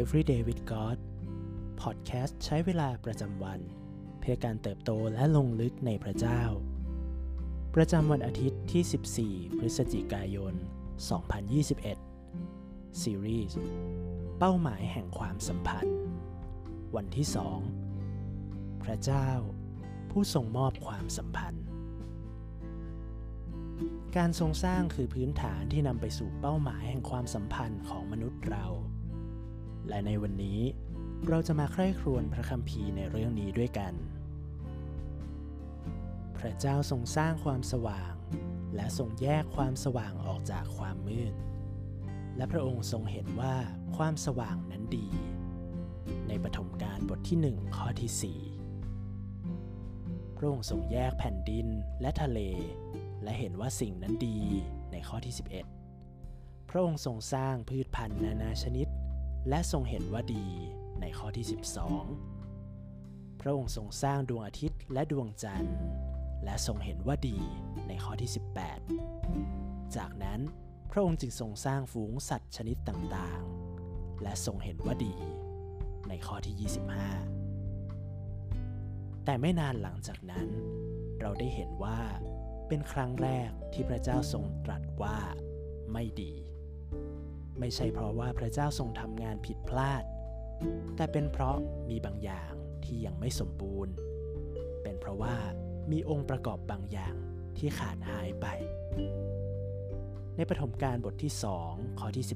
[0.00, 0.98] Everyday with God
[1.80, 3.60] พอดแคสต์ใช้เวลาประจำวัน
[4.20, 6.42] เพื่อการเติบโตและลงลึกในพระเจ้า
[7.74, 10.54] ประจำวันอาทิตย์ที่ 14 พฤศจิกายน
[12.16, 13.58] 2021 ซีรีส์
[14.38, 15.98] เป้าหมายแห่งความสัมพันธ์
[16.96, 17.26] วันที่
[18.04, 19.30] 2 พระเจ้า
[20.10, 21.64] ผู้ทรงมอบความสัมพันธ์
[24.16, 28.66] การทรงสร้างคือพื้นฐานที่นำไปสู่เป้าหมายแห่งความสัมพันธ์ของมนุษย์เรา
[29.90, 30.60] และในวันนี้
[31.28, 33.94] เราจะมาใคร่ครวญพระคัมภีร์ในเรื่องนี้ด้วยกัน
[36.38, 38.14] พระเจ้าทรงสร้างความสว่าง
[38.74, 41.34] และทรงแยกความสว่างออกจากความมืด
[42.36, 43.54] และพระองค์ทรงเห็นว่า
[43.96, 45.08] ความสว่างนั้นดี
[46.28, 51.66] ในปฐมกาลบทที่หนึ่งข้อที่4พระองค์ทรงแยกแผ่นดิน
[52.00, 52.40] และทะเล
[53.22, 54.38] และเห็นว่าสิ่งนั้นดี
[54.92, 58.88] ในข้อที่ 11 พระองค์ทรงสร้างพืชพันธุ์นานาชนิด
[59.48, 60.46] และทรงเห็นว่าดี
[61.00, 61.46] ในข้อที่
[62.46, 65.76] 12 พระองค์ทรงสร้างดวงอาทิตย์และดวงจันทร์
[66.44, 67.38] และทรงเห็นว่าดี
[67.88, 68.30] ในข้อที่
[69.12, 70.40] 18 จากนั้น
[70.90, 75.14] พระองค์จึงทรงสร้างฝูงสัตว์ชนิดต่างๆ และทรงเห็นว่าดี
[76.08, 76.84] ในข้อที่ 25
[79.24, 80.46] แต่ไม่นานหลังจากนั้น
[81.20, 82.00] เราได้เห็นว่า
[82.68, 85.18] เป็นครั้งแรกที่พระเจ้าทรงตรัสว่า
[85.92, 86.32] ไม่ดี
[87.60, 90.04] ไม่ใช่เพราะว่าพระเจ้าทรงทำงานผิดพลาด
[90.96, 91.56] แต่เป็นเพราะ
[91.90, 92.52] มีบางอย่าง
[92.84, 93.94] ที่ยังไม่สมบูรณ์
[94.82, 95.36] เป็นเพราะว่า
[95.90, 97.14] มีองค์ประกอบบางอย่าง
[97.58, 98.46] ที่ขาดหายไป
[100.36, 102.26] ในปฐมกาลบทที่สองข้อที่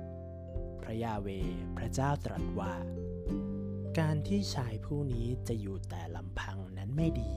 [0.00, 1.28] 18 พระยาเว
[1.76, 2.74] พระเจ้าตรัสว่า
[3.98, 7.32] การที่ชายผู้นี้จะอยู่แต่ลำพังนั้นไม่ดี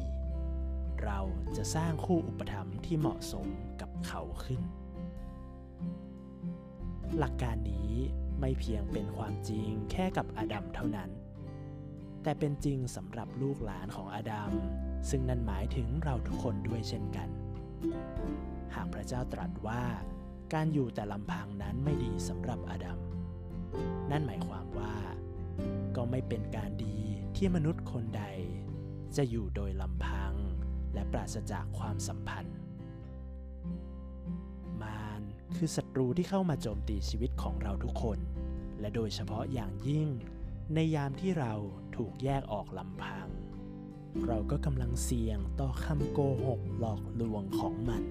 [1.04, 1.20] เรา
[1.58, 3.48] จะสร้างคู่อุปถัมภ์ที่เหมาะสม
[3.82, 4.62] กับเขาขึ้น
[7.18, 7.92] หลักการนี้
[8.40, 11.10] ไม่เพียงเป็นความจริงแค่กับอาดัมเท่านั้น
[12.24, 14.52] แต่เป็นจริงสำหรับลูกหลานของอาดัม
[15.10, 17.30] ซึ่งนั่นหมายถึงเราทุกคนด้วยเช่นกัน
[18.76, 19.84] หากพระเจ้าตรัสว่า
[20.54, 23.00] การอยู่แต่ลำพังนั้นไม่ดีสำหรับอาดัม
[24.12, 24.96] นั่นหมายความว่า
[25.96, 26.98] ก็ไม่เป็นการดี
[27.36, 28.24] ที่มนุษย์คนใด
[29.18, 30.34] จะอยู่โดยลำพัง
[30.94, 32.55] และปราศจากความสัมพันธ์
[35.58, 38.20] คือศัตรูที่เข้ามาโจมตีชีวิตของเราทุกคน
[38.80, 40.08] และโดยเฉพาะอย่างยิ่ง
[40.74, 41.54] ในยามที่เรา
[41.96, 43.28] ถูกแยกออกลำพัง
[44.28, 48.04] เราก็กำลังเสี่ยงต่อคำโกหกหลอกลวงของมัน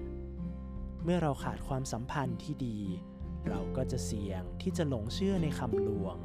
[1.03, 2.79] เมื่อเราขาดความสัมพันธ์ที่ดี
[3.49, 6.15] เราก็จะเสี่ยงที่จะหลงเชื่อในคำลวง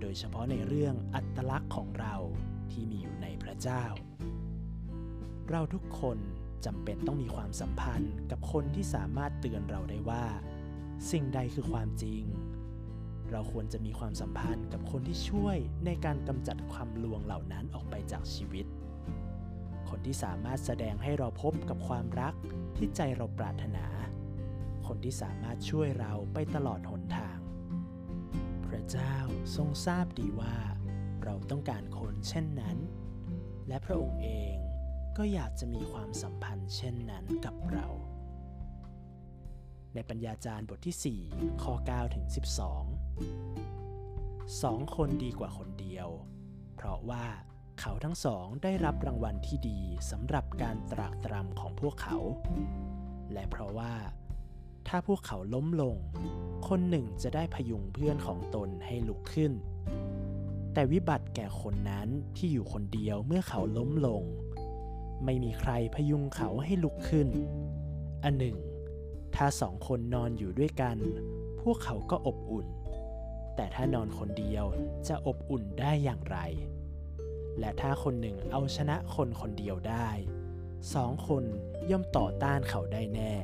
[0.00, 2.14] โดยเฉพาะในเรื่องอัตลักษณ์ของเรา
[2.70, 3.84] ที่มีอยู่ในพระเจ้า
[5.50, 6.18] เราทุกคน
[6.66, 10.24] จำเป็นต้องมีความสัมพันธ์กับคนที่สามารถเตือนเราได้ว่า
[11.10, 12.22] สิ่งใดคือความจริง
[13.30, 18.66] เราควรจะมีความสัมพันธ์กับคนที่ช่วยในการกำจัดความลวงเหล่านั้นออกไปจากชีวิต
[19.88, 22.34] คนที่สามารถแสดงให้เราพบกับความรัก
[22.76, 23.86] ที่ใจเราปรารถนา
[24.86, 27.38] คนที่สามารถช่วยเราไปตลอดหนทาง
[28.66, 29.16] พระเจ้า
[29.56, 30.56] ทรงทราบดีว่า
[31.24, 32.78] เราต้องการคนเช่นนั้น
[33.68, 34.54] และพระองค์เอง
[35.18, 37.24] ก็อยากจะมีความสัมพันธ์เช่นนั้น
[39.96, 42.34] ในปัญญาจารย์บทที่ 4 ข้อ 9 ถึง 12
[44.62, 46.08] สองคนดีกว่าคนเดียว
[46.76, 47.24] เพราะว่า
[47.80, 49.80] เขาทั้งสองได้รับรางวัลที่ดี
[50.10, 52.18] สำหรับการตรากตรำของพวกเขา
[53.32, 53.92] และเพราะว่า
[54.88, 55.96] ถ้าพวกเขาล้มลง
[56.68, 59.52] คนหนึ่งจะได้พยุงเพื่อนของตนให้ลุกขึ้น
[60.74, 64.22] แต่วิบัติแก่คนนั้นที่อยู่คนเดียวเมื่อเขาล้มลง
[65.24, 67.28] ไม่มีใครพยุงเขาให้ลุกขึ้น
[68.24, 68.56] อันหนึ่ง
[69.36, 70.96] ถ้าสองคนนอนอยู่ด้วยกัน
[71.60, 72.66] พวกเขาก็อบอุ่น
[73.56, 74.64] แต่ถ้านอนคนเดียว
[75.08, 76.38] จะอบอุ่นได้อย่างไร
[77.58, 80.08] และถ้าคนหนึ่งเอาชนะคนคนเดียวได้
[80.94, 81.44] สองคน
[81.90, 83.34] ย่อมต่อต้านเขาได้แน่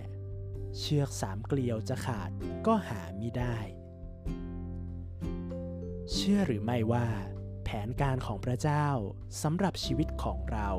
[0.78, 2.30] เชือกสามเกลียวจะขาด
[2.66, 3.56] ก็หาไมิได้
[6.12, 7.06] เชื่อหรือไม่ว่า
[7.64, 8.86] แผนการของพระเจ้า
[9.42, 10.70] สำหรับชีวิตของเรา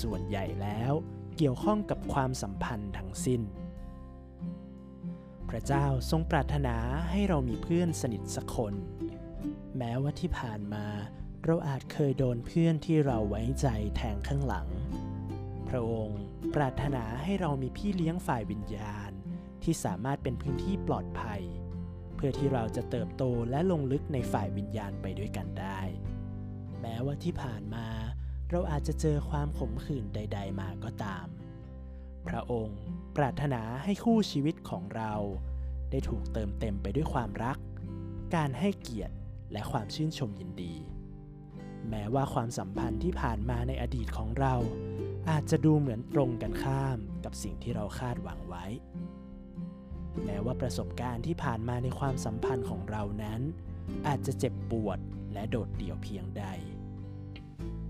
[0.00, 0.92] ส่วนใหญ่แล้ว
[1.36, 3.42] เกี่ยวข้องกับความสัมพันธ์ทั้งสิ้น
[5.50, 6.76] พระเจ้าทรงปรารถนา
[7.10, 8.74] ให้เรามีเพื่อนสนิทสักคน
[9.78, 10.86] แม้ว่าที่ผ่านมา
[11.44, 13.66] เราอาจเคยโดนเพื่อนที่เราไว้ใจ
[13.96, 14.68] แทงข้างหลัง
[15.68, 16.20] พระองค์
[16.54, 19.10] ปรารถนาให้เรามีพี่เลี้ยงฝ่ายวิญญาณ
[19.62, 21.42] ที่สามารถเป็นพื้นที่ปลอดภัย
[22.14, 25.80] เพื่อที่เราจะเติบโตและลงลึกในฝ่ายวิญญาณไปด้วยกันได้
[26.80, 27.86] แม้ว่าที่ผ่านมา
[28.50, 31.26] เราอาจจะเจอความขมขื่นใด ๆ มาก็ตาม
[32.28, 32.80] พระองค์
[33.16, 35.12] ปรารถนาให้คู่ชีวิตของเรา
[35.90, 37.58] ได้ถูกเติมเต็มไปด้วยความรัก
[38.34, 39.14] การให้เกียรติ
[39.52, 40.74] และความชื่นชมยินดี
[41.88, 44.54] แม้ว่าความสัมพันธ์ที่ผ่านมาในอดีตของเรา
[45.30, 48.64] อาจจะดูเหมือนตรงกันข้ามกับสิ่งที่เราคาดหวังไว้
[50.24, 53.40] แม้ว่าประสบการณ์ที่ผ่านมาในความสัมพันธ์ของเรานั้น
[54.06, 54.98] อาจจะเจ็บปวด
[55.32, 56.44] และโดดเดี่ยวเพียงใด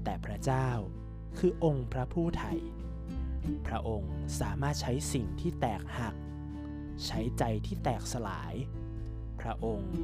[0.05, 0.69] แต่พระเจ้า
[1.39, 2.55] คือองค์พระผู้ไถ่
[3.67, 6.15] พระองค์สามารถใช้สิ่งที่แตกหัก
[7.07, 8.55] ใช้ใจที่แตกสลาย
[9.41, 9.95] พระองค์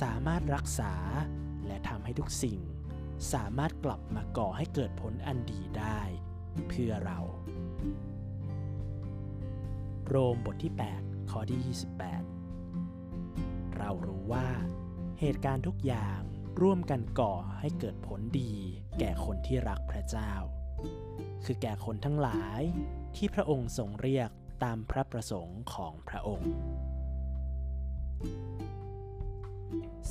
[0.00, 0.94] สามารถรักษา
[1.66, 2.60] และทำให้ทุกสิ่ง
[3.32, 6.00] สามารถกลับมาก่อให้เกิดผลอันดีได้
[6.68, 7.18] เพื่อเรา
[10.06, 11.76] โรมบทที่ 8 ข้อที่
[12.54, 14.48] 28 เรารู้ว่า
[15.20, 16.20] เหตุการณ์ทุกอย่าง
[16.60, 18.54] ร่วมกันก่อให้เกิดผลดี
[18.98, 20.32] แก่คนที่รักพระเจ้า
[21.44, 22.60] คือแก่คนทั้งหลาย
[23.16, 24.30] ที่พระองค์ทรงเรียก
[24.64, 26.52] ตามพระประสงค์ของพระองค์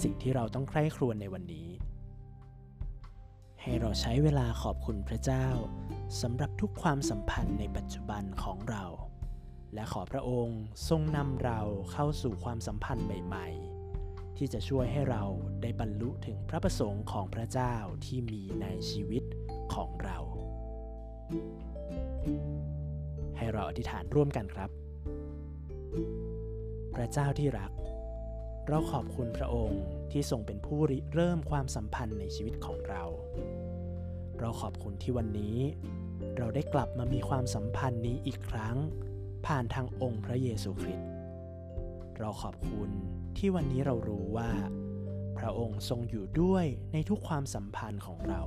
[0.01, 1.69] สิ่งที่เราต้องใคร่ครวญในวันนี้
[3.61, 5.47] ให้เราใช้เวลาขอบคุณพระเจ้า
[6.21, 8.85] สำหรับทุกความสัมพันธ์ในปัจจุบันของเรา
[9.73, 11.59] และขอพระองค์ทรงนำเรา
[11.91, 15.23] เข้าสู่ความสัมพันธ์ใหม่ๆที่จะช่วยให้เรา
[15.61, 17.75] ได้บรรลุถึงพระประสงค์ของพระเจ้า
[18.05, 19.23] ที่มีในชีวิต
[19.73, 20.17] ของเรา
[23.37, 24.69] ให้เราอธิษฐานร่วมกันครับ
[26.95, 27.71] พระเจ้าที่รัก
[28.67, 29.81] เราขอบคุณพระองค์
[30.11, 33.03] ที่ทรงเป็นผู้ริเริ่มความสัมพันธ์ในชีวิตของเรา
[34.39, 35.57] เราขอบคุณที่วันนี้
[36.37, 38.77] เราได้กลับมามีความสัมพันธ์นี้อีกครั้ง
[39.45, 41.09] ผ่านทางองค์พระเยซูคริสต์
[42.19, 42.89] เราขอบคุณ
[43.37, 44.51] ที่วันนี้เรารู้ว่า
[45.37, 48.41] พระองค์ทรงอยู่ด้วยในทุกความสัมพันธ์ของเรา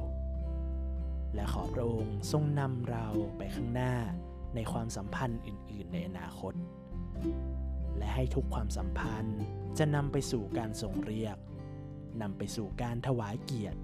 [1.35, 3.07] และขอพระองค์ทรงนำเรา
[3.39, 3.95] ไปข้างหน้า
[4.55, 6.55] ในความสัมพันธ์อื่น ๆ ในอนาคต
[7.99, 9.39] และให้ทุกความสัมพันธ์
[9.79, 11.37] จะนำไปสู่การทรงเรียก
[12.23, 13.81] นำไปสู่การถวายเกียรติ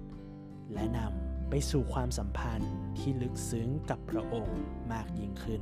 [0.73, 4.61] และนำไปสู่ความสัมพันธ์ที่ลึกซึ้งกับพระองค์
[4.91, 5.61] มากยิ่งขึ้น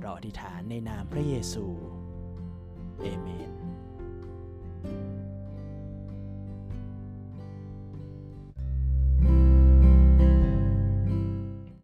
[0.00, 1.66] เราอธิษฐานในนามพระเยซู
[3.02, 3.59] เอเมน